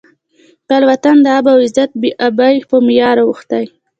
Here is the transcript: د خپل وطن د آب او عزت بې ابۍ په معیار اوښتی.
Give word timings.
د 0.03 0.03
خپل 0.69 0.81
وطن 0.89 1.15
د 1.21 1.27
آب 1.37 1.45
او 1.51 1.57
عزت 1.65 1.91
بې 2.01 2.09
ابۍ 2.27 2.55
په 2.69 2.75
معیار 2.85 3.17
اوښتی. 3.21 3.65